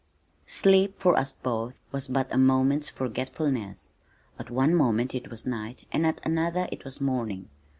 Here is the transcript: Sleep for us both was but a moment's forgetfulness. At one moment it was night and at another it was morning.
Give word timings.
Sleep 0.47 0.99
for 0.99 1.15
us 1.15 1.31
both 1.31 1.79
was 1.91 2.07
but 2.07 2.33
a 2.33 2.37
moment's 2.39 2.89
forgetfulness. 2.89 3.91
At 4.39 4.49
one 4.49 4.73
moment 4.73 5.13
it 5.13 5.29
was 5.29 5.45
night 5.45 5.85
and 5.91 6.07
at 6.07 6.19
another 6.25 6.67
it 6.71 6.83
was 6.83 6.99
morning. 6.99 7.49